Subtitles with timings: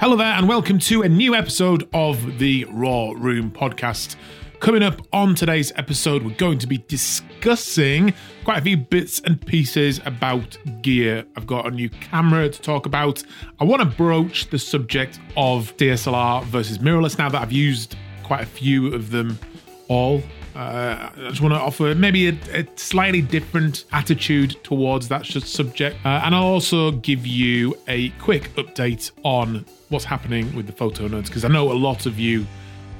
[0.00, 4.14] Hello there, and welcome to a new episode of the Raw Room podcast.
[4.60, 8.14] Coming up on today's episode, we're going to be discussing
[8.44, 11.24] quite a few bits and pieces about gear.
[11.36, 13.24] I've got a new camera to talk about.
[13.58, 18.42] I want to broach the subject of DSLR versus mirrorless now that I've used quite
[18.42, 19.36] a few of them
[19.88, 20.22] all.
[20.54, 25.96] Uh, I just want to offer maybe a, a, slightly different attitude towards that subject.
[26.06, 31.08] Uh, and I'll also give you a quick update on what's happening with the photo
[31.08, 32.46] nerds because I know a lot of you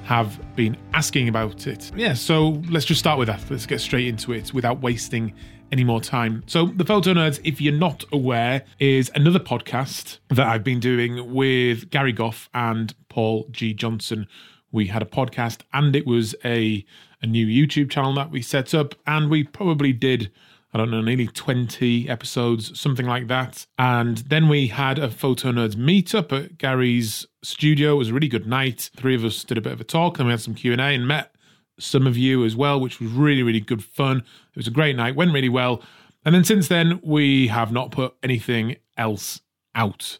[0.04, 1.90] have been asking about it.
[1.94, 3.42] Yeah, so let's just start with that.
[3.50, 5.34] Let's get straight into it without wasting
[5.70, 6.42] any more time.
[6.46, 11.34] So, the Photo Nerds, if you're not aware, is another podcast that I've been doing
[11.34, 13.74] with Gary Gough and Paul G.
[13.74, 14.26] Johnson.
[14.72, 16.84] We had a podcast and it was a,
[17.22, 20.30] a new YouTube channel that we set up, and we probably did
[20.72, 23.66] I don't know, nearly 20 episodes, something like that.
[23.78, 27.94] And then we had a Photo Nerds meetup at Gary's studio.
[27.94, 28.90] It was a really good night.
[28.94, 31.08] Three of us did a bit of a talk, and we had some Q&A and
[31.08, 31.34] met
[31.78, 34.18] some of you as well, which was really, really good fun.
[34.18, 35.82] It was a great night, went really well.
[36.24, 39.40] And then since then, we have not put anything else
[39.74, 40.18] out.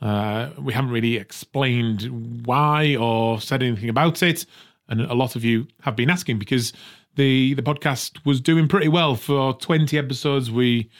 [0.00, 4.46] Uh, we haven't really explained why or said anything about it.
[4.88, 6.72] And a lot of you have been asking because
[7.20, 10.50] the the podcast was doing pretty well for 20 episodes.
[10.50, 10.90] We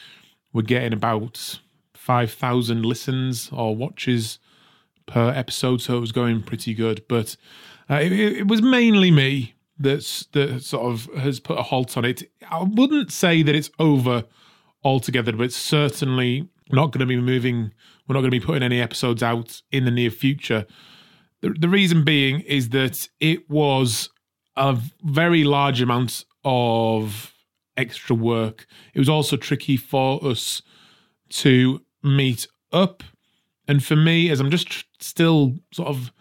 [0.53, 1.59] were getting about
[1.95, 4.37] 5,000 listens or watches
[5.07, 7.03] per episode, so it was going pretty good.
[7.09, 7.35] But
[7.89, 12.05] uh, it, it, was mainly me that's that sort of has put a halt on
[12.05, 12.21] it.
[12.51, 14.23] I wouldn't say that it's over
[14.83, 17.73] altogether, but it's certainly not going to be moving.
[18.07, 20.67] We're not going to be putting any episodes out in the near future.
[21.41, 24.09] The, the reason being is that it was
[24.55, 27.33] a very large amount of
[27.77, 28.65] extra work.
[28.93, 30.61] It was also tricky for us
[31.29, 33.03] to meet up.
[33.67, 36.11] And for me, as I'm just tr- still sort of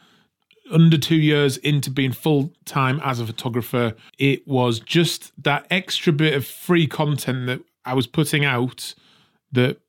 [0.70, 6.12] under two years into being full time as a photographer, it was just that extra
[6.12, 8.94] bit of free content that I was putting out
[9.52, 9.80] that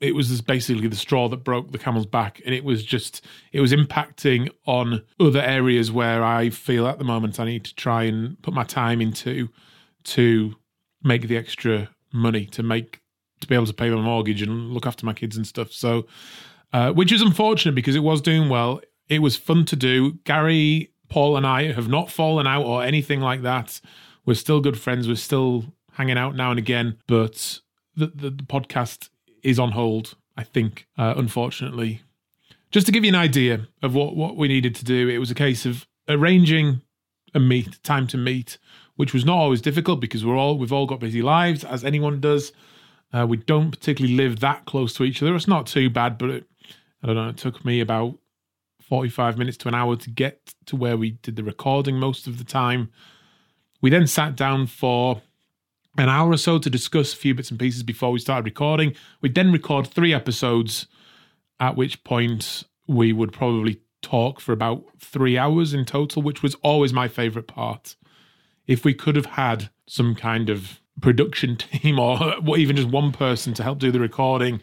[0.00, 3.60] it was basically the straw that broke the camel's back and it was just it
[3.60, 8.02] was impacting on other areas where i feel at the moment i need to try
[8.02, 9.48] and put my time into
[10.04, 10.54] to
[11.02, 13.00] make the extra money to make
[13.40, 15.72] to be able to pay my mortgage and look after my kids and stuff.
[15.72, 16.06] So
[16.72, 18.80] uh, which is unfortunate because it was doing well.
[19.08, 20.12] It was fun to do.
[20.24, 23.80] Gary paul and i have not fallen out or anything like that.
[24.24, 25.06] We're still good friends.
[25.06, 27.60] We're still hanging out now and again but
[27.94, 29.08] the, the, the podcast
[29.46, 32.02] is on hold, I think, uh, unfortunately.
[32.70, 35.30] Just to give you an idea of what, what we needed to do, it was
[35.30, 36.82] a case of arranging
[37.32, 38.58] a meet, time to meet,
[38.96, 42.20] which was not always difficult because we're all we've all got busy lives, as anyone
[42.20, 42.52] does.
[43.12, 45.34] Uh, we don't particularly live that close to each other.
[45.36, 46.44] It's not too bad, but it,
[47.02, 47.28] I don't know.
[47.28, 48.18] It took me about
[48.80, 52.38] forty-five minutes to an hour to get to where we did the recording most of
[52.38, 52.90] the time.
[53.80, 55.22] We then sat down for
[55.98, 58.94] an hour or so to discuss a few bits and pieces before we started recording.
[59.20, 60.86] We'd then record three episodes,
[61.60, 66.54] at which point we would probably talk for about three hours in total, which was
[66.56, 67.96] always my favorite part.
[68.66, 73.54] If we could have had some kind of production team or even just one person
[73.54, 74.60] to help do the recording,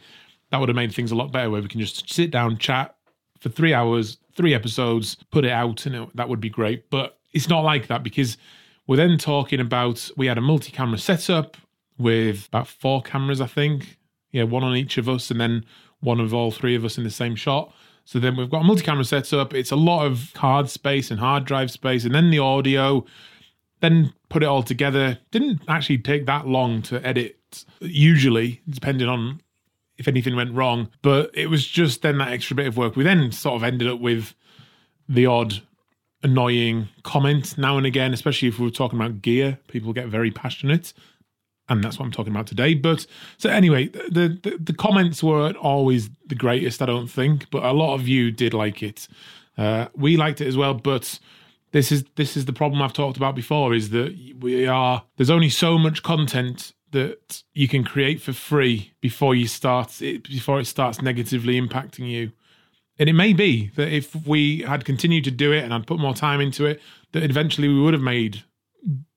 [0.52, 2.96] that would have made things a lot better where we can just sit down, chat
[3.40, 6.90] for three hours, three episodes, put it out, and it, that would be great.
[6.90, 8.38] But it's not like that because
[8.88, 11.58] we're then talking about we had a multi camera setup
[11.98, 13.98] with about four cameras, I think.
[14.32, 15.66] Yeah, one on each of us, and then
[16.00, 17.74] one of all three of us in the same shot.
[18.06, 19.54] So then we've got a multi camera setup.
[19.54, 23.06] It's a lot of card space and hard drive space, and then the audio.
[23.80, 25.20] Then put it all together.
[25.32, 29.42] Didn't actually take that long to edit, usually, depending on
[29.98, 30.90] if anything went wrong.
[31.02, 32.96] But it was just then that extra bit of work.
[32.96, 34.34] We then sort of ended up with
[35.10, 35.62] the odd
[36.24, 39.60] annoying comment now and again, especially if we are talking about gear.
[39.68, 40.94] People get very passionate,
[41.70, 42.74] and that's what I'm talking about today.
[42.74, 43.06] But
[43.38, 47.74] so anyway, the the, the comments weren't always the greatest, I don't think, but a
[47.74, 49.08] lot of you did like it.
[49.58, 51.20] Uh, we liked it as well, but
[51.72, 55.30] this is this is the problem I've talked about before: is that we are there's
[55.30, 60.60] only so much content that you can create for free before you start it before
[60.60, 62.32] it starts negatively impacting you.
[63.00, 66.00] And it may be that if we had continued to do it and I'd put
[66.00, 66.80] more time into it,
[67.12, 68.44] that eventually we would have made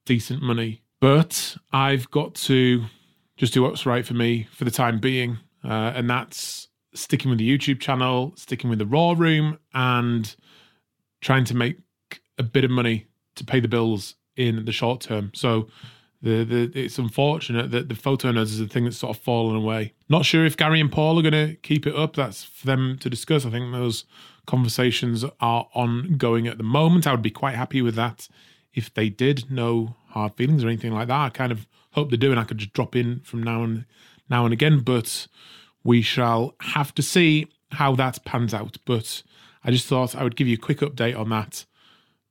[0.06, 0.82] decent money.
[1.00, 2.84] But I've got to
[3.36, 5.38] just do what's right for me for the time being.
[5.62, 10.34] Uh, and that's sticking with the YouTube channel, sticking with the Raw Room, and
[11.20, 11.78] trying to make
[12.38, 15.30] a bit of money to pay the bills in the short term.
[15.34, 15.68] So
[16.26, 19.54] the, the it's unfortunate that the photo nerds is the thing that's sort of fallen
[19.54, 19.94] away.
[20.08, 22.16] Not sure if Gary and Paul are going to keep it up.
[22.16, 23.46] That's for them to discuss.
[23.46, 24.04] I think those
[24.44, 27.06] conversations are ongoing at the moment.
[27.06, 28.28] I would be quite happy with that
[28.74, 29.50] if they did.
[29.50, 31.20] No hard feelings or anything like that.
[31.20, 33.84] I kind of hope they do, and I could just drop in from now and
[34.28, 34.80] now and again.
[34.80, 35.28] But
[35.84, 38.78] we shall have to see how that pans out.
[38.84, 39.22] But
[39.62, 41.66] I just thought I would give you a quick update on that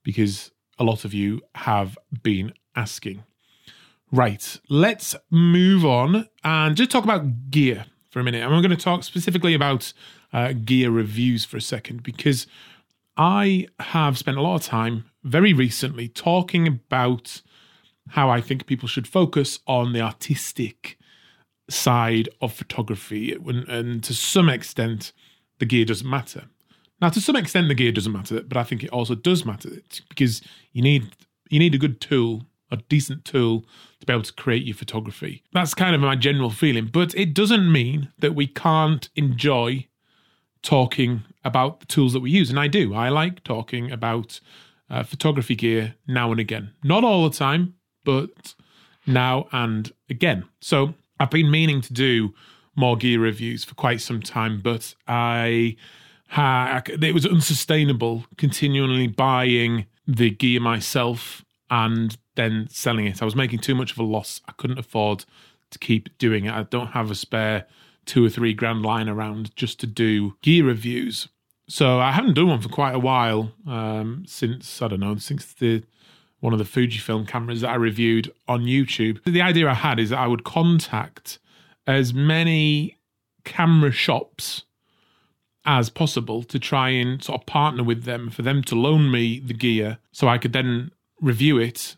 [0.03, 3.23] because a lot of you have been asking.
[4.11, 8.43] Right, let's move on and just talk about gear for a minute.
[8.43, 9.91] And I'm going to talk specifically about
[10.31, 12.47] uh, gear reviews for a second because
[13.17, 17.41] I have spent a lot of time very recently talking about
[18.09, 20.97] how I think people should focus on the artistic
[21.69, 23.33] side of photography.
[23.33, 25.11] And, and to some extent,
[25.59, 26.43] the gear doesn't matter.
[27.01, 29.69] Now, to some extent, the gear doesn't matter, but I think it also does matter
[30.09, 30.41] because
[30.71, 31.15] you need
[31.49, 33.65] you need a good tool a decent tool
[33.99, 35.43] to be able to create your photography.
[35.53, 39.87] That's kind of my general feeling, but it doesn't mean that we can't enjoy
[40.61, 42.49] talking about the tools that we use.
[42.49, 42.93] And I do.
[42.95, 44.39] I like talking about
[44.89, 46.71] uh, photography gear now and again.
[46.83, 48.55] Not all the time, but
[49.05, 50.45] now and again.
[50.61, 52.33] So I've been meaning to do
[52.75, 55.77] more gear reviews for quite some time, but I
[56.37, 63.21] it was unsustainable continually buying the gear myself and then selling it.
[63.21, 64.41] I was making too much of a loss.
[64.47, 65.25] I couldn't afford
[65.71, 66.53] to keep doing it.
[66.53, 67.65] I don't have a spare
[68.05, 71.27] two or three grand lying around just to do gear reviews.
[71.67, 75.53] So I haven't done one for quite a while um, since I don't know since
[75.53, 75.83] the
[76.39, 79.23] one of the Fujifilm cameras that I reviewed on YouTube.
[79.23, 81.39] The idea I had is that I would contact
[81.87, 82.99] as many
[83.43, 84.63] camera shops
[85.65, 89.39] as possible to try and sort of partner with them for them to loan me
[89.39, 91.95] the gear so I could then review it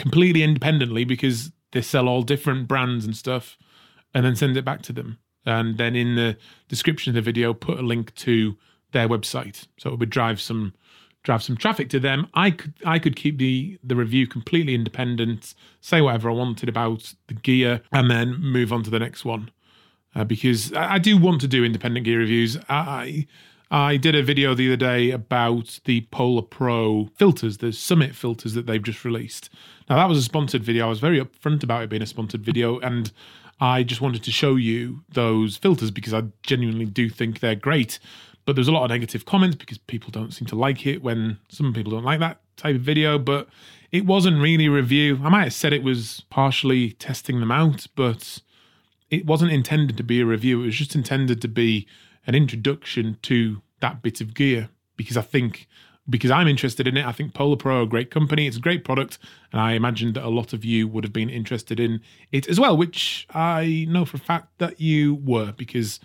[0.00, 3.56] completely independently because they sell all different brands and stuff
[4.14, 5.18] and then send it back to them.
[5.46, 6.36] And then in the
[6.68, 8.56] description of the video, put a link to
[8.92, 9.66] their website.
[9.78, 10.74] So it would drive some
[11.22, 12.26] drive some traffic to them.
[12.34, 17.14] I could I could keep the the review completely independent, say whatever I wanted about
[17.28, 19.50] the gear, and then move on to the next one.
[20.14, 22.58] Uh, because I, I, do want to do independent gear reviews.
[22.68, 23.28] I
[23.70, 28.54] I did a video the other day about the Polar Pro filters, the Summit filters
[28.54, 29.48] that they've just released.
[29.88, 30.86] Now, that was a sponsored video.
[30.86, 33.12] I was very upfront about it being a sponsored video, and
[33.60, 38.00] I just wanted to show you those filters because I genuinely do think they're great.
[38.44, 41.38] But there's a lot of negative comments because people don't seem to like it when
[41.48, 43.20] some people don't like that type of video.
[43.20, 43.48] But
[43.92, 45.20] it wasn't really a review.
[45.22, 48.40] I might have said it was partially testing them out, but
[49.10, 50.62] it wasn't intended to be a review.
[50.62, 51.86] It was just intended to be
[52.26, 55.66] an introduction to that bit of gear because I think
[56.08, 57.06] because I'm interested in it.
[57.06, 58.46] I think Polar Pro are a great company.
[58.46, 59.18] It's a great product,
[59.52, 62.00] and I imagine that a lot of you would have been interested in
[62.32, 66.00] it as well, which I know for a fact that you were because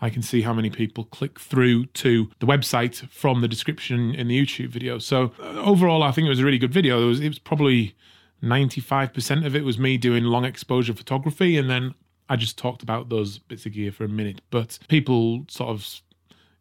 [0.00, 4.28] I can see how many people click through to the website from the description in
[4.28, 4.98] the YouTube video.
[4.98, 7.02] So uh, overall, I think it was a really good video.
[7.02, 7.94] It was, it was probably
[8.42, 11.94] 95% of it was me doing long exposure photography, and then
[12.30, 16.00] I just talked about those bits of gear for a minute, but people sort of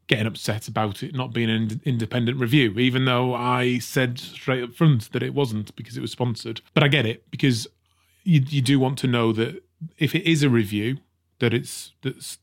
[0.07, 4.73] getting upset about it not being an independent review, even though I said straight up
[4.73, 6.61] front that it wasn't because it was sponsored.
[6.73, 7.67] But I get it because
[8.23, 9.63] you, you do want to know that
[9.99, 10.97] if it is a review,
[11.37, 12.39] that it's that's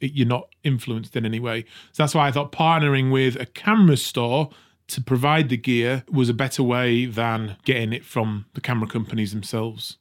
[0.00, 1.66] it, you're not influenced in any way.
[1.92, 4.48] So that's why I thought partnering with a camera store
[4.88, 9.32] to provide the gear was a better way than getting it from the camera companies
[9.32, 9.98] themselves.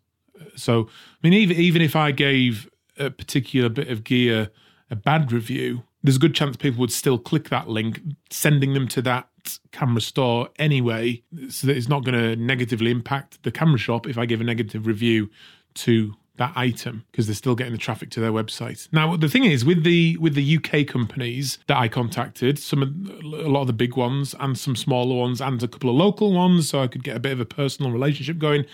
[0.55, 2.68] So, I mean, even even if I gave
[2.99, 4.49] a particular bit of gear
[4.91, 8.87] a bad review, there's a good chance people would still click that link, sending them
[8.87, 9.27] to that
[9.71, 11.21] camera store anyway.
[11.49, 14.43] So that it's not going to negatively impact the camera shop if I give a
[14.43, 15.29] negative review
[15.75, 18.87] to that item because they're still getting the traffic to their website.
[18.93, 22.89] Now, the thing is with the with the UK companies that I contacted, some of,
[23.23, 26.31] a lot of the big ones and some smaller ones and a couple of local
[26.31, 28.65] ones, so I could get a bit of a personal relationship going.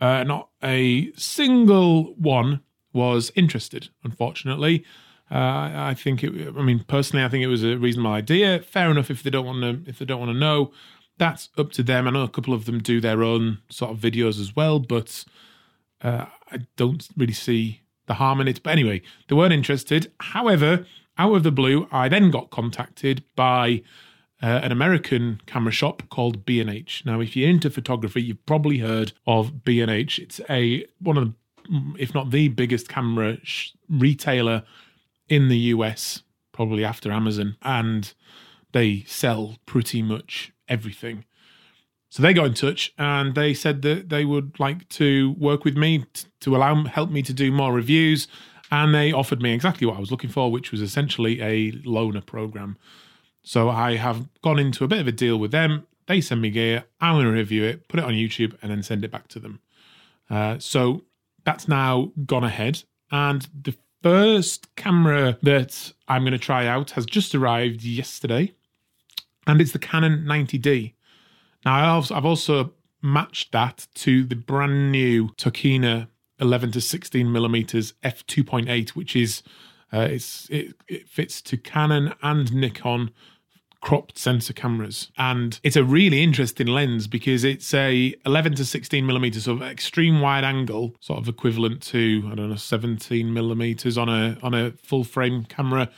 [0.00, 2.60] Uh, not a single one
[2.94, 4.84] was interested, unfortunately.
[5.30, 6.54] Uh, I think it.
[6.56, 8.60] I mean, personally, I think it was a reasonable idea.
[8.60, 9.90] Fair enough if they don't want to.
[9.90, 10.72] If they don't want to know,
[11.18, 12.06] that's up to them.
[12.06, 15.24] I know a couple of them do their own sort of videos as well, but
[16.02, 18.62] uh, I don't really see the harm in it.
[18.62, 20.12] But anyway, they weren't interested.
[20.20, 20.86] However,
[21.16, 23.82] out of the blue, I then got contacted by
[24.42, 27.04] uh, an American camera shop called B&H.
[27.06, 30.18] Now, if you're into photography, you've probably heard of B&H.
[30.18, 31.34] It's a one of the,
[31.98, 34.64] if not the biggest camera sh- retailer
[35.28, 38.12] in the US, probably after Amazon, and
[38.72, 41.24] they sell pretty much everything.
[42.10, 45.76] So they got in touch and they said that they would like to work with
[45.76, 48.28] me t- to allow help me to do more reviews.
[48.70, 52.24] And they offered me exactly what I was looking for, which was essentially a loaner
[52.24, 52.78] program.
[53.42, 55.86] So I have gone into a bit of a deal with them.
[56.06, 58.82] They send me gear, I'm going to review it, put it on YouTube, and then
[58.82, 59.60] send it back to them.
[60.30, 61.02] Uh, so
[61.44, 62.82] that's now gone ahead.
[63.10, 68.52] And the first camera that I'm going to try out has just arrived yesterday,
[69.46, 70.94] and it's the Canon 90D.
[71.64, 72.72] Now, I've also
[73.02, 76.08] matched that to the brand new Tokina
[76.40, 79.42] 11 to 16 millimeters f 2.8, which is
[79.92, 83.10] uh, it's it, it fits to Canon and Nikon
[83.84, 85.10] cropped sensor cameras.
[85.18, 90.22] And it's a really interesting lens because it's a 11 to 16 millimeters of extreme
[90.22, 94.72] wide angle sort of equivalent to i don't know 17 millimeters on a on a
[94.72, 95.90] full frame camera.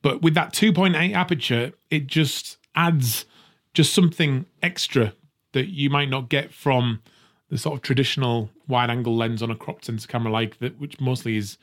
[0.00, 3.26] But with that 2.8 aperture it just adds
[3.74, 5.12] just something extra
[5.52, 7.02] that you might not get from
[7.50, 11.00] the sort of traditional wide angle lens on a cropped sensor camera like that which
[11.00, 11.58] mostly is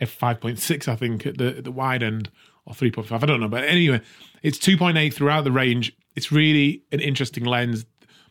[0.00, 2.30] f5.6 i think at the, at the wide end
[2.66, 4.00] or 3.5 i don't know but anyway
[4.42, 5.94] it's 2.8 throughout the range.
[6.16, 7.84] It's really an interesting lens.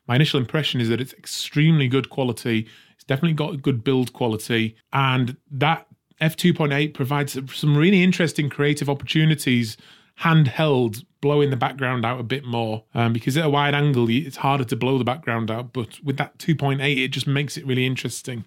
[0.07, 2.67] My initial impression is that it's extremely good quality.
[2.95, 4.75] It's definitely got a good build quality.
[4.91, 5.87] And that
[6.21, 9.77] f2.8 provides some really interesting creative opportunities
[10.21, 14.35] handheld blowing the background out a bit more um, because at a wide angle it's
[14.35, 17.85] harder to blow the background out but with that 2.8 it just makes it really
[17.85, 18.43] interesting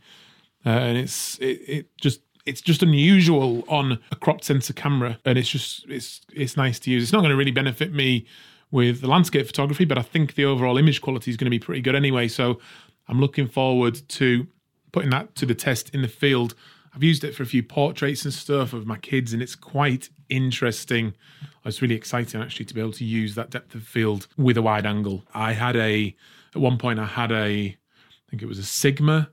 [0.66, 5.38] uh, and it's it, it just it's just unusual on a cropped sensor camera, and
[5.38, 7.02] it's just it's it's nice to use.
[7.02, 8.26] It's not going to really benefit me
[8.70, 11.58] with the landscape photography, but I think the overall image quality is going to be
[11.58, 12.26] pretty good anyway.
[12.28, 12.58] So
[13.08, 14.46] I'm looking forward to
[14.92, 16.54] putting that to the test in the field.
[16.94, 20.10] I've used it for a few portraits and stuff of my kids, and it's quite
[20.28, 21.14] interesting.
[21.64, 24.62] It's really exciting actually to be able to use that depth of field with a
[24.62, 25.24] wide angle.
[25.32, 26.14] I had a
[26.54, 29.30] at one point I had a I think it was a Sigma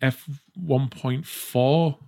[0.00, 0.28] f
[0.60, 1.98] 1.4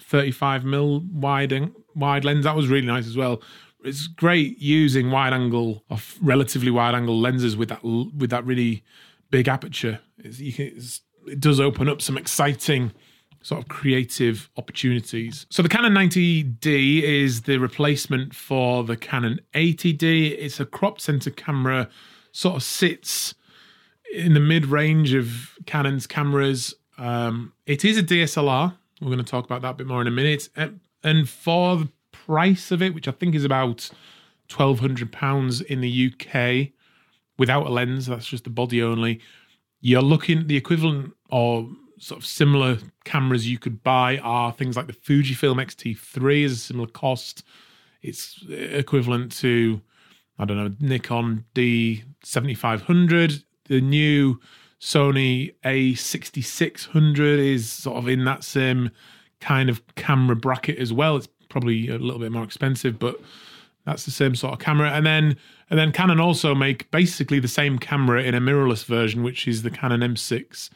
[0.00, 2.44] 35 mil wide wide lens.
[2.44, 3.42] That was really nice as well.
[3.84, 8.82] It's great using wide angle of relatively wide angle lenses with that with that really
[9.30, 10.00] big aperture.
[10.22, 10.78] Can,
[11.26, 12.92] it does open up some exciting
[13.44, 15.46] sort of creative opportunities.
[15.50, 20.30] So the Canon 90D is the replacement for the Canon 80D.
[20.38, 21.90] It's a crop sensor camera,
[22.32, 23.34] sort of sits
[24.14, 26.74] in the mid range of Canon's cameras.
[26.96, 28.74] Um, it is a DSLR,
[29.04, 30.48] we're going to talk about that a bit more in a minute.
[31.02, 33.90] And for the price of it, which I think is about
[34.48, 36.72] twelve hundred pounds in the UK,
[37.38, 39.20] without a lens, that's just the body only.
[39.80, 41.68] You're looking the equivalent or
[41.98, 46.56] sort of similar cameras you could buy are things like the Fujifilm X-T3 is a
[46.56, 47.44] similar cost.
[48.02, 49.80] It's equivalent to
[50.38, 53.44] I don't know Nikon D7500.
[53.66, 54.40] The new
[54.84, 58.90] Sony A6600 is sort of in that same
[59.40, 61.16] kind of camera bracket as well.
[61.16, 63.18] It's probably a little bit more expensive, but
[63.86, 64.90] that's the same sort of camera.
[64.90, 65.38] And then
[65.70, 69.62] and then Canon also make basically the same camera in a mirrorless version, which is
[69.62, 70.68] the Canon M6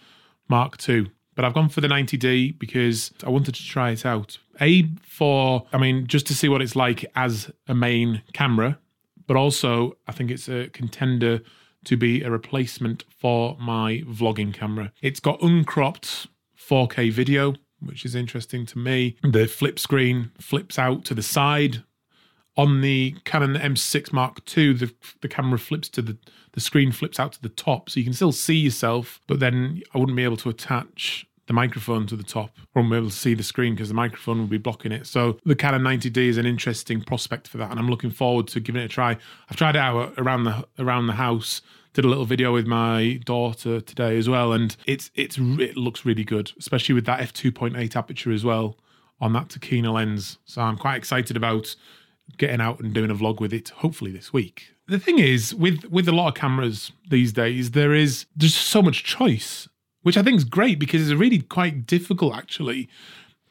[0.48, 1.10] Mark II.
[1.34, 4.38] But I've gone for the 90D because I wanted to try it out.
[4.58, 8.78] A for I mean just to see what it's like as a main camera,
[9.26, 11.42] but also I think it's a contender
[11.84, 14.92] to be a replacement for my vlogging camera.
[15.02, 16.26] It's got uncropped
[16.58, 19.16] 4K video, which is interesting to me.
[19.22, 21.82] The flip screen flips out to the side.
[22.56, 26.18] On the Canon M6 Mark II, the, the camera flips to the
[26.52, 29.80] the screen flips out to the top, so you can still see yourself, but then
[29.94, 32.50] I wouldn't be able to attach the microphone to the top.
[32.58, 35.06] I won't be able to see the screen because the microphone will be blocking it.
[35.06, 38.60] So the Canon 90D is an interesting prospect for that, and I'm looking forward to
[38.60, 39.16] giving it a try.
[39.50, 41.62] I've tried it out around the around the house.
[41.94, 46.04] Did a little video with my daughter today as well, and it's it's it looks
[46.04, 48.76] really good, especially with that f 2.8 aperture as well
[49.20, 50.38] on that Tokina lens.
[50.44, 51.74] So I'm quite excited about
[52.36, 54.74] getting out and doing a vlog with it hopefully this week.
[54.86, 58.82] The thing is with with a lot of cameras these days there is there's so
[58.82, 59.66] much choice
[60.08, 62.88] which I think is great because it's really quite difficult actually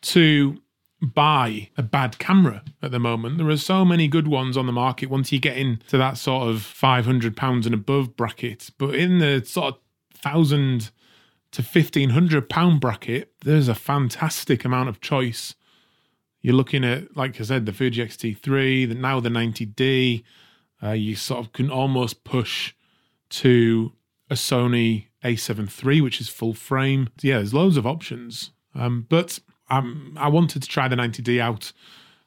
[0.02, 0.60] to
[1.04, 3.38] buy a bad camera at the moment.
[3.38, 6.50] There are so many good ones on the market once you get into that sort
[6.50, 8.72] of £500 and above bracket.
[8.80, 9.80] But in the sort of
[10.16, 10.90] thousand
[11.52, 15.54] to fifteen hundred pound bracket, there's a fantastic amount of choice.
[16.42, 20.24] You're looking at, like I said, the Fuji X-T3, the, now the 90D.
[20.82, 22.74] Uh, you sort of can almost push
[23.30, 23.92] to
[24.30, 27.10] a Sony a7 III, which is full frame.
[27.22, 28.52] Yeah, there's loads of options.
[28.76, 31.74] Um, but um, I wanted to try the 90D out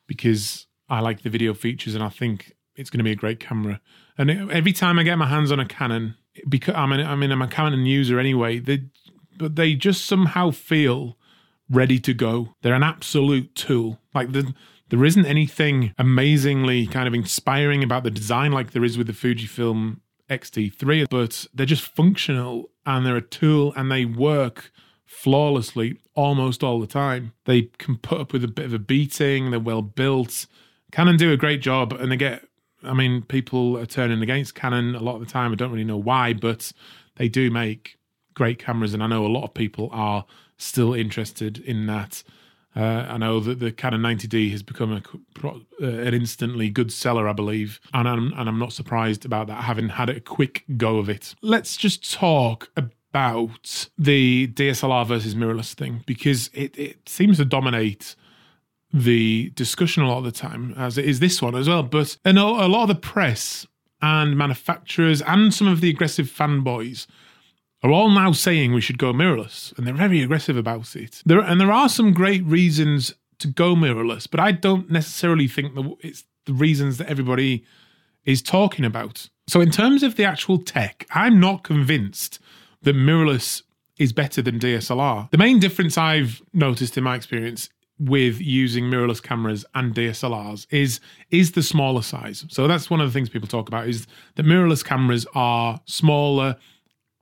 [0.06, 3.40] because I like the video features and I think it's going to be a great
[3.40, 3.80] camera.
[4.18, 6.16] And every time I get my hands on a Canon,
[6.48, 8.58] because I mean, I mean, I'm a Canon user anyway.
[8.58, 8.84] They,
[9.38, 11.16] but they just somehow feel
[11.70, 12.54] ready to go.
[12.62, 13.98] They're an absolute tool.
[14.14, 14.52] Like the,
[14.88, 19.12] there isn't anything amazingly kind of inspiring about the design like there is with the
[19.12, 24.72] Fujifilm X-T3, but they're just functional and they're a tool and they work
[25.04, 27.32] flawlessly almost all the time.
[27.44, 30.46] They can put up with a bit of a beating, they're well built.
[30.92, 32.44] Canon do a great job and they get
[32.82, 35.52] I mean, people are turning against Canon a lot of the time.
[35.52, 36.72] I don't really know why, but
[37.16, 37.98] they do make
[38.34, 40.24] great cameras, and I know a lot of people are
[40.56, 42.22] still interested in that.
[42.74, 47.28] Uh, I know that the Canon 90D has become a, uh, an instantly good seller,
[47.28, 50.98] I believe, and I'm, and I'm not surprised about that, having had a quick go
[50.98, 51.34] of it.
[51.42, 58.14] Let's just talk about the DSLR versus mirrorless thing because it, it seems to dominate
[58.92, 61.82] the discussion a lot of the time, as it is this one as well.
[61.82, 63.66] But a lot of the press
[64.00, 67.06] and manufacturers and some of the aggressive fanboys
[67.82, 71.22] are all now saying we should go mirrorless, and they're very aggressive about it.
[71.24, 75.74] There and there are some great reasons to go mirrorless, but I don't necessarily think
[75.74, 77.64] that it's the reasons that everybody
[78.24, 79.28] is talking about.
[79.48, 82.38] So, in terms of the actual tech, I'm not convinced
[82.82, 83.62] that mirrorless
[83.98, 85.30] is better than DSLR.
[85.30, 87.68] The main difference I've noticed in my experience
[87.98, 92.46] with using mirrorless cameras and DSLRs is is the smaller size.
[92.48, 94.06] So that's one of the things people talk about is
[94.36, 96.56] that mirrorless cameras are smaller,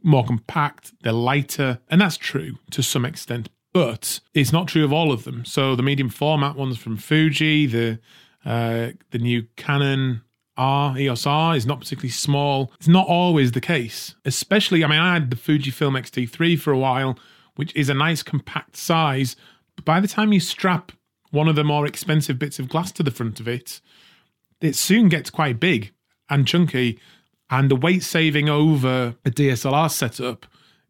[0.02, 3.48] more compact, they're lighter, and that's true to some extent.
[3.72, 5.44] But it's not true of all of them.
[5.44, 7.98] So the medium format ones from Fuji, the
[8.44, 10.22] uh, the new Canon
[10.56, 12.72] R EOS R is not particularly small.
[12.78, 14.14] It's not always the case.
[14.24, 17.18] Especially, I mean, I had the Fujifilm X-T3 for a while,
[17.56, 19.36] which is a nice compact size,
[19.76, 20.92] but by the time you strap
[21.30, 23.80] one of the more expensive bits of glass to the front of it,
[24.60, 25.92] it soon gets quite big
[26.28, 26.98] and chunky,
[27.50, 30.46] and the weight saving over a DSLR setup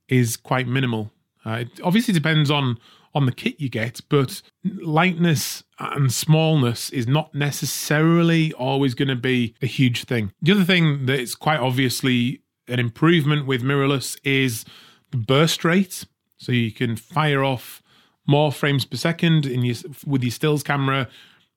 [0.08, 1.12] is quite minimal.
[1.44, 2.78] Uh, it obviously depends on
[3.14, 9.16] on the kit you get, but lightness and smallness is not necessarily always going to
[9.16, 10.30] be a huge thing.
[10.42, 14.64] The other thing that is quite obviously an improvement with mirrorless is
[15.10, 16.04] the burst rate.
[16.36, 17.82] So you can fire off
[18.26, 21.08] more frames per second in your with your stills camera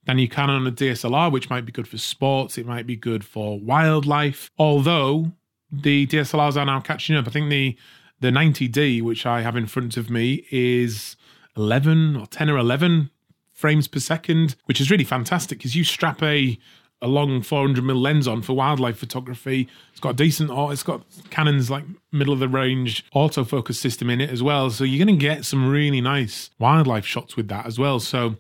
[0.06, 2.58] than you can on a DSLR, which might be good for sports.
[2.58, 4.50] It might be good for wildlife.
[4.58, 5.34] Although
[5.72, 7.28] the DSLRs are now catching up.
[7.28, 7.78] I think the
[8.20, 11.16] the 90D, which I have in front of me, is
[11.58, 13.10] 11 or 10 or 11
[13.52, 16.58] frames per second, which is really fantastic because you strap a
[17.04, 19.68] a long 400 mm lens on for wildlife photography.
[19.90, 24.22] It's got a decent, it's got Canon's like middle of the range autofocus system in
[24.22, 24.70] it as well.
[24.70, 28.00] So you're going to get some really nice wildlife shots with that as well.
[28.00, 28.36] So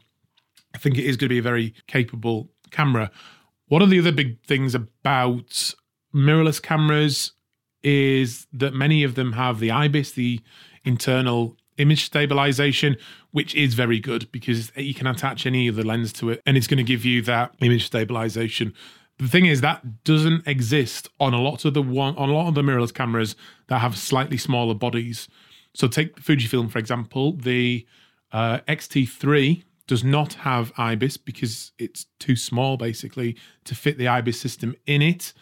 [0.73, 3.12] I think it is going to be a very capable camera.
[3.67, 5.73] One of the other big things about
[6.13, 7.34] mirrorless cameras
[7.84, 10.41] is that many of them have the IBIS, the
[10.84, 12.95] internal image stabilization,
[13.31, 16.67] which is very good because you can attach any other lens to it and it's
[16.67, 18.73] going to give you that image stabilization.
[19.17, 22.47] The thing is that doesn't exist on a lot of the one on a lot
[22.47, 23.36] of the mirrorless cameras
[23.67, 25.27] that have slightly smaller bodies.
[25.73, 27.86] So take Fujifilm for example, the
[28.31, 34.39] uh, X-T3 does not have IBIS because it's too small basically to fit the IBIS
[34.39, 35.34] system in it.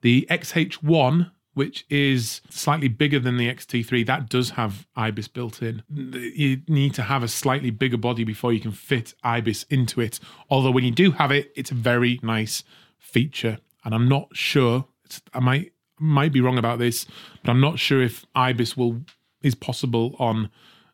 [0.00, 5.82] The XH1 which is slightly bigger than the X-T3, that does have IBIS built in.
[5.90, 10.20] You need to have a slightly bigger body before you can fit IBIS into it.
[10.48, 12.64] Although when you do have it, it's a very nice
[12.98, 13.58] feature.
[13.84, 14.86] And I'm not sure,
[15.34, 17.04] I might might be wrong about this,
[17.42, 19.02] but I'm not sure if IBIS will
[19.42, 20.48] is possible on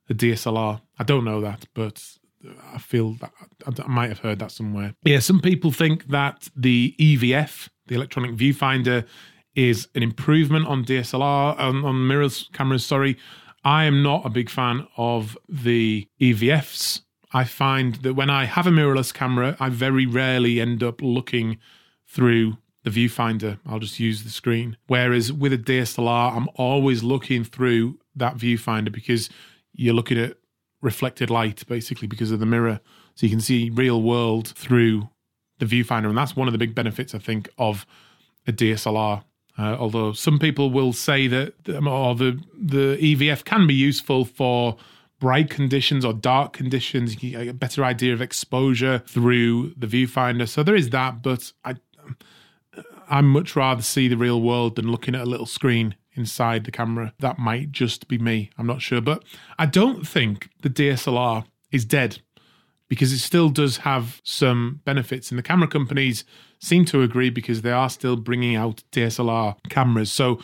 [0.09, 0.81] the DSLR.
[0.99, 2.19] I don't know that, but
[2.73, 3.33] I feel that
[3.67, 4.95] I might have heard that somewhere.
[5.05, 9.05] Yeah, some people think that the EVF, the electronic viewfinder,
[9.55, 12.85] is an improvement on DSLR on, on mirrors cameras.
[12.85, 13.17] Sorry,
[13.65, 17.03] I am not a big fan of the EVFs.
[17.33, 21.59] I find that when I have a mirrorless camera, I very rarely end up looking
[22.07, 23.59] through the viewfinder.
[23.67, 24.77] I'll just use the screen.
[24.87, 29.29] Whereas with a DSLR, I'm always looking through that viewfinder because
[29.73, 30.37] you're looking at
[30.87, 32.81] reflected light basically because of the mirror.
[33.17, 35.11] So you can see real world through
[35.59, 36.09] the viewfinder.
[36.09, 37.85] And that's one of the big benefits, I think, of
[38.47, 39.23] a DSLR.
[39.59, 44.77] Uh, although some people will say that or the the EVF can be useful for
[45.19, 47.23] bright conditions or dark conditions.
[47.23, 50.47] You get a better idea of exposure through the viewfinder.
[50.47, 51.75] So there is that, but I
[53.09, 56.73] I much rather see the real world than looking at a little screen inside the
[56.73, 57.13] camera.
[57.21, 58.51] That might just be me.
[58.59, 59.25] I'm not sure, but
[59.59, 62.21] I don't think the DSLR is dead
[62.89, 66.25] because it still does have some benefits, and the camera companies
[66.61, 70.11] seem to agree because they are still bringing out DSLR cameras.
[70.11, 70.41] So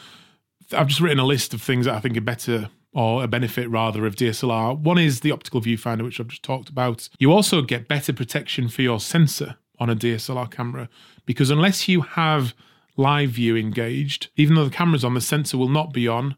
[0.72, 3.70] I've just written a list of things that I think are better or a benefit
[3.70, 4.78] rather of DSLR.
[4.78, 7.08] One is the optical viewfinder, which I've just talked about.
[7.18, 10.88] You also get better protection for your sensor on a DSLR camera
[11.24, 12.54] because unless you have
[12.96, 16.36] live view engaged, even though the camera's on, the sensor will not be on.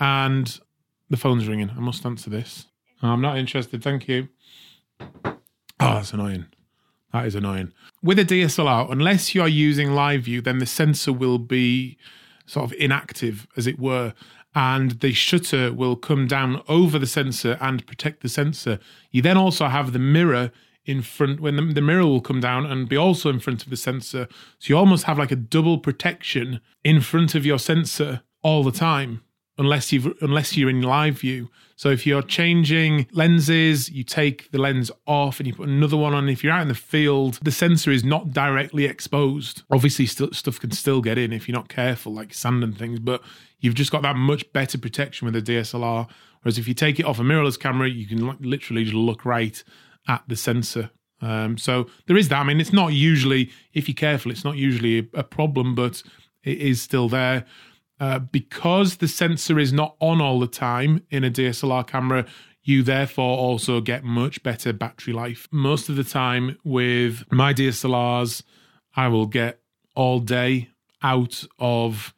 [0.00, 0.58] And
[1.10, 1.70] the phone's ringing.
[1.70, 2.66] I must answer this.
[3.02, 3.82] I'm not interested.
[3.82, 4.28] Thank you.
[5.00, 5.34] Oh,
[5.78, 6.46] that's annoying.
[7.12, 7.72] That is annoying.
[8.02, 11.98] With a DSLR, unless you are using live view, then the sensor will be
[12.46, 14.14] sort of inactive, as it were,
[14.54, 18.78] and the shutter will come down over the sensor and protect the sensor.
[19.10, 20.50] You then also have the mirror
[20.84, 23.70] in front when the, the, mirror will come down and be also in front of
[23.70, 24.26] the sensor.
[24.58, 28.72] So you almost have like a double protection in front of your sensor all the
[28.72, 29.22] time
[29.58, 31.50] unless you unless you're in live view.
[31.76, 36.14] So if you're changing lenses, you take the lens off and you put another one
[36.14, 36.28] on.
[36.28, 39.62] If you're out in the field, the sensor is not directly exposed.
[39.70, 42.98] Obviously, st- stuff can still get in if you're not careful, like sand and things.
[42.98, 43.22] But
[43.60, 46.08] you've just got that much better protection with a DSLR.
[46.42, 49.62] Whereas if you take it off a mirrorless camera, you can literally just look right
[50.08, 50.90] at the sensor.
[51.20, 52.40] Um, so there is that.
[52.40, 56.02] I mean, it's not usually, if you're careful, it's not usually a, a problem, but
[56.42, 57.44] it is still there.
[58.00, 62.26] Uh, because the sensor is not on all the time in a DSLR camera,
[62.64, 65.46] you therefore also get much better battery life.
[65.52, 68.42] Most of the time with my DSLRs,
[68.96, 69.60] I will get
[69.94, 70.70] all day
[71.02, 72.14] out of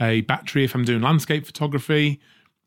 [0.00, 2.20] a battery if I'm doing landscape photography.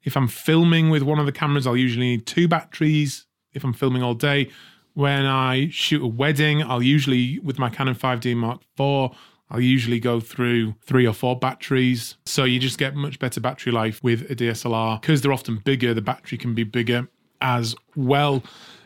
[0.04, 3.74] If I'm filming with one of the cameras, I'll usually need two batteries if I'm
[3.74, 4.50] filming all day.
[4.94, 9.18] When I shoot a wedding, I'll usually, with my Canon 5D Mark IV,
[9.52, 12.16] I'll usually go through three or four batteries.
[12.26, 15.02] So you just get much better battery life with a DSLR.
[15.02, 17.10] Because they're often bigger, the battery can be bigger
[17.42, 18.44] as well.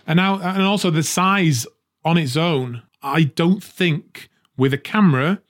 [0.07, 1.65] And now and also the size
[2.05, 5.41] on its own, I don't think with a camera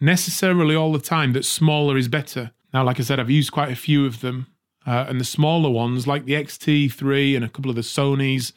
[0.00, 2.50] necessarily all the time that smaller is better.
[2.72, 4.46] Now, like I said, I've used quite a few of them.
[4.86, 8.52] Uh, and the smaller ones, like the X-T3 and a couple of the Sonys,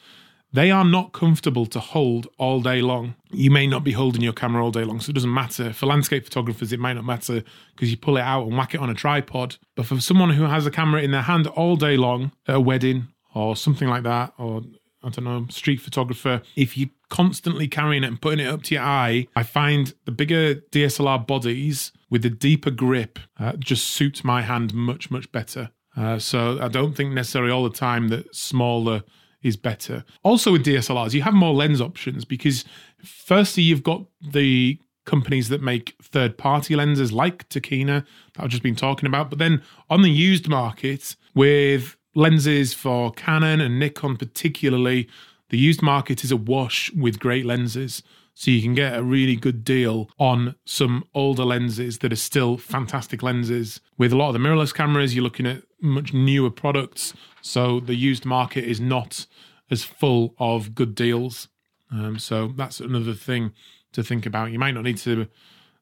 [0.56, 3.16] they are not comfortable to hold all day long.
[3.30, 5.74] You may not be holding your camera all day long, so it doesn't matter.
[5.74, 7.44] For landscape photographers, it might not matter
[7.76, 9.58] because you pull it out and whack it on a tripod.
[9.76, 12.62] But for someone who has a camera in their hand all day long at a
[12.62, 14.62] wedding or something like that, or
[15.04, 18.76] I don't know, street photographer, if you're constantly carrying it and putting it up to
[18.76, 24.24] your eye, I find the bigger DSLR bodies with the deeper grip uh, just suits
[24.24, 25.72] my hand much, much better.
[25.96, 29.04] Uh, so I don't think necessarily all the time that smaller
[29.42, 30.04] is better.
[30.24, 32.66] Also, with DSLRs, you have more lens options because,
[33.04, 38.64] firstly, you've got the companies that make third party lenses like Tokina that I've just
[38.64, 39.30] been talking about.
[39.30, 45.08] But then on the used market, with lenses for Canon and Nikon, particularly,
[45.50, 48.02] the used market is awash with great lenses.
[48.38, 52.58] So you can get a really good deal on some older lenses that are still
[52.58, 53.80] fantastic lenses.
[53.98, 57.14] With a lot of the mirrorless cameras, you're looking at much newer products.
[57.42, 59.26] So the used market is not
[59.72, 61.48] as full of good deals.
[61.90, 63.54] Um, so that's another thing
[63.94, 64.52] to think about.
[64.52, 65.28] You might not need to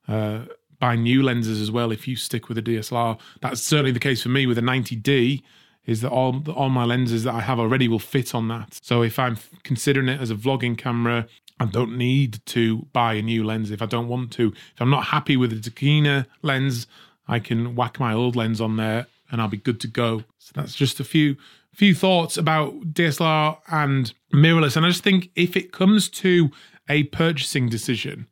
[0.08, 0.42] uh,
[0.80, 3.20] buy new lenses as well if you stick with a DSLR.
[3.42, 5.42] That's certainly the case for me with a 90D.
[5.86, 8.80] Is that all all my lenses that I have already will fit on that?
[8.82, 11.28] So if I'm considering it as a vlogging camera,
[11.64, 14.48] I don't need to buy a new lens if I don't want to.
[14.50, 16.88] If I'm not happy with the Tokina lens,
[17.26, 20.26] I can whack my old lens on there and I'll be good to go.
[20.40, 21.38] So that's just a few
[21.72, 24.76] few thoughts about DSLR and mirrorless.
[24.76, 26.52] And I just think if it comes to
[26.90, 28.28] a purchasing decision,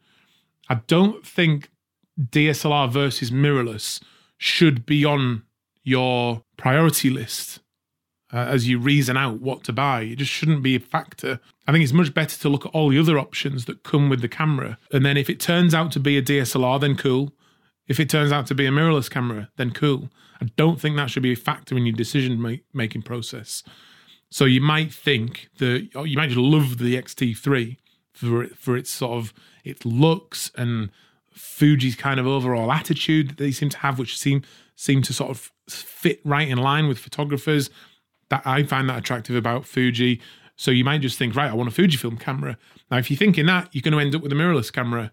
[0.70, 1.70] I don't think
[2.20, 4.04] DSLR versus mirrorless
[4.38, 5.44] should be on
[5.84, 7.61] your priority list
[8.34, 10.02] uh, as you reason out what to buy.
[10.02, 11.39] It just shouldn't be a factor.
[11.67, 14.22] I think it's much better to look at all the other options that come with
[14.22, 14.78] the camera.
[14.91, 17.34] And then if it turns out to be a DSLR, then cool.
[17.88, 20.10] If it turns out to be a mirrorless camera, then cool.
[20.41, 23.63] I don't think that should be a factor in your decision making process.
[24.30, 27.78] So you might think that you might just love the X-T3
[28.13, 30.89] for for its sort of its looks and
[31.34, 34.44] Fuji's kind of overall attitude that they seem to have, which seem
[34.76, 37.70] seem to sort of fit right in line with photographers.
[38.32, 40.20] That I find that attractive about Fuji.
[40.56, 42.58] So you might just think, right, I want a Fujifilm camera.
[42.89, 45.12] Now, if you're thinking that, you're going to end up with a mirrorless camera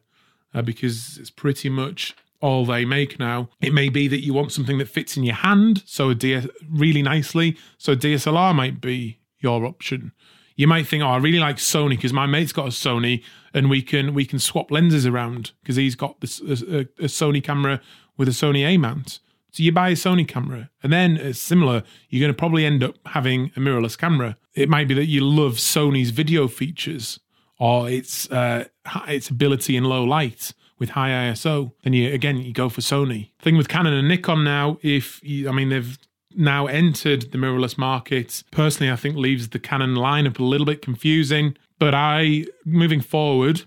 [0.55, 3.49] uh, because it's pretty much all they make now.
[3.61, 6.47] It may be that you want something that fits in your hand, so a DS
[6.71, 7.57] really nicely.
[7.77, 10.13] So DSLR might be your option.
[10.55, 13.23] You might think, oh, I really like Sony because my mate's got a Sony,
[13.55, 17.43] and we can we can swap lenses around because he's got this a, a, Sony
[17.43, 17.81] camera
[18.17, 19.21] with a Sony A mount.
[19.53, 21.83] So you buy a Sony camera, and then it's similar.
[22.11, 24.37] You're going to probably end up having a mirrorless camera.
[24.55, 27.19] It might be that you love Sony's video features
[27.59, 28.65] or its uh,
[29.07, 33.31] its ability in low light with high ISO, then you again you go for Sony.
[33.41, 35.99] Thing with Canon and Nikon now, if you, I mean they've
[36.35, 38.43] now entered the mirrorless market.
[38.51, 41.57] Personally, I think leaves the Canon lineup a little bit confusing.
[41.79, 43.63] But I, moving forward,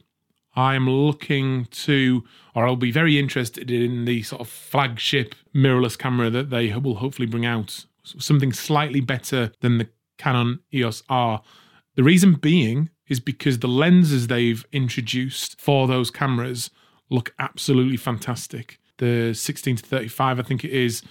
[0.56, 2.24] I am looking to,
[2.56, 6.96] or I'll be very interested in the sort of flagship mirrorless camera that they will
[6.96, 7.86] hopefully bring out.
[8.04, 11.42] Something slightly better than the Canon EOS R.
[11.96, 16.70] The reason being is because the lenses they've introduced for those cameras
[17.10, 18.80] look absolutely fantastic.
[18.98, 21.02] The 16 to 35, I think it is,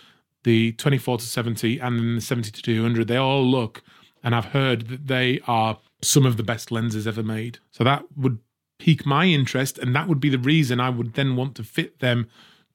[0.44, 3.82] the 24 to 70, and then the 70 to 200, they all look,
[4.22, 7.58] and I've heard that they are some of the best lenses ever made.
[7.70, 8.38] So that would
[8.80, 12.00] pique my interest, and that would be the reason I would then want to fit
[12.00, 12.28] them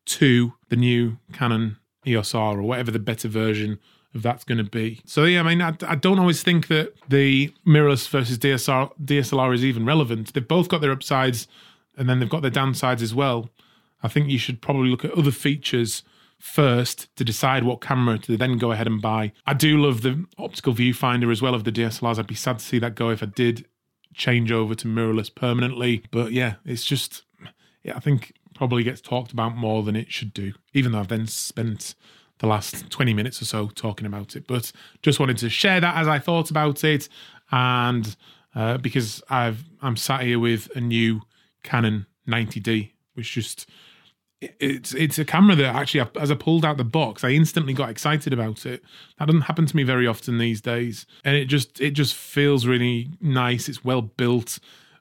[0.06, 3.80] to the new Canon EOS R or whatever the better version
[4.13, 5.02] of that's going to be.
[5.06, 9.54] So yeah, I mean, I, I, don't always think that the mirrorless versus DSLR, DSLR
[9.54, 10.34] is even relevant.
[10.34, 11.48] They've both got their upsides,
[11.98, 13.50] and then they've got their downsides as well.
[14.02, 16.04] I think you should probably look at other features
[16.39, 19.32] first to decide what camera to then go ahead and buy.
[19.46, 22.20] I do love the optical viewfinder as well of the DSLRs.
[22.20, 23.65] I'd be sad to see that go if I did
[24.15, 26.04] change over to mirrorless permanently.
[26.12, 27.23] But yeah, it's just,
[27.84, 31.10] yeah, I think probably gets talked about more than it should do, even though I've
[31.10, 31.95] then spent
[32.39, 34.47] the last 20 minutes or so talking about it.
[34.47, 37.08] But just wanted to share that as I thought about it.
[37.51, 38.15] And
[38.56, 41.21] uh, because I've I'm sat here with a new
[41.63, 43.69] Canon 90D, which just
[44.60, 47.89] it's it's a camera that actually as I pulled out the box, I instantly got
[47.89, 48.84] excited about it.
[49.19, 52.65] That doesn't happen to me very often these days, and it just it just feels
[52.65, 53.67] really nice.
[53.69, 54.60] It's well built,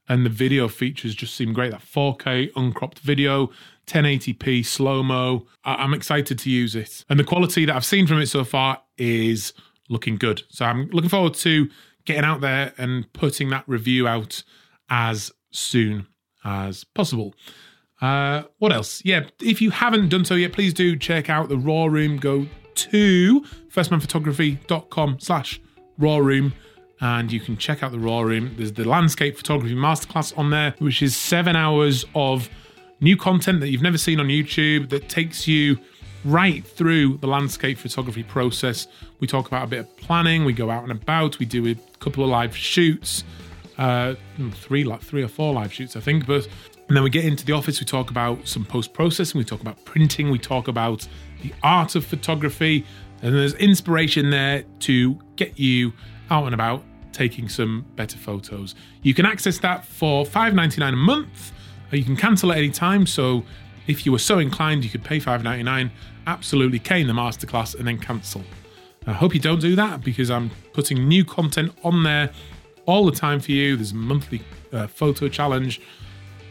[0.08, 1.72] and the video features just seem great.
[1.72, 3.50] That 4K uncropped video,
[3.86, 5.46] 1080p slow mo.
[5.64, 8.82] I'm excited to use it, and the quality that I've seen from it so far
[8.98, 9.52] is
[9.88, 10.42] looking good.
[10.48, 11.68] So I'm looking forward to
[12.04, 14.42] getting out there and putting that review out
[14.88, 16.06] as soon
[16.44, 17.34] as possible.
[18.04, 19.00] Uh, what else?
[19.04, 22.18] Yeah, if you haven't done so yet, please do check out the Raw Room.
[22.18, 25.60] Go to firstmanphotography.com slash
[25.96, 26.52] raw room
[27.00, 30.74] and you can check out the raw room there's the landscape photography masterclass on there
[30.78, 32.48] which is seven hours of
[33.00, 35.78] new content that you've never seen on youtube that takes you
[36.24, 38.88] right through the landscape photography process
[39.20, 41.74] we talk about a bit of planning we go out and about we do a
[42.00, 43.22] couple of live shoots
[43.78, 44.14] uh,
[44.52, 46.48] three like three or four live shoots i think but
[46.88, 49.60] and then we get into the office, we talk about some post processing, we talk
[49.60, 51.06] about printing, we talk about
[51.42, 52.84] the art of photography,
[53.22, 55.92] and there's inspiration there to get you
[56.30, 58.74] out and about taking some better photos.
[59.02, 61.52] You can access that for $5.99 a month,
[61.90, 63.06] you can cancel at any time.
[63.06, 63.44] So
[63.86, 65.90] if you were so inclined, you could pay $5.99,
[66.26, 68.42] absolutely cane the masterclass, and then cancel.
[69.06, 72.30] I hope you don't do that because I'm putting new content on there
[72.86, 73.76] all the time for you.
[73.76, 74.42] There's a monthly
[74.72, 75.80] uh, photo challenge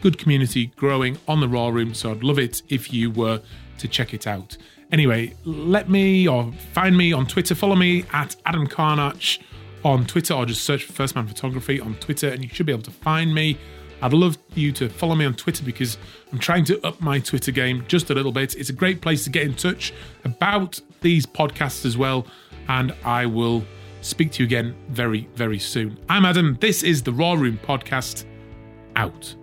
[0.04, 1.94] good community growing on the Raw Room.
[1.94, 3.40] So I'd love it if you were
[3.78, 4.54] to check it out.
[4.92, 7.54] Anyway, let me or find me on Twitter.
[7.54, 9.38] Follow me at Adam Karnacz
[9.82, 12.72] on Twitter or just search for First Man Photography on Twitter and you should be
[12.72, 13.56] able to find me.
[14.02, 15.96] I'd love you to follow me on Twitter because
[16.30, 18.54] I'm trying to up my Twitter game just a little bit.
[18.56, 22.26] It's a great place to get in touch about these podcasts as well.
[22.68, 23.64] And I will
[24.02, 25.98] speak to you again very, very soon.
[26.10, 26.58] I'm Adam.
[26.60, 28.26] This is the Raw Room Podcast.
[28.96, 29.34] Out.